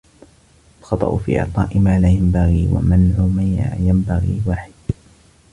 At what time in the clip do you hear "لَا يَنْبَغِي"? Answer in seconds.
1.99-2.67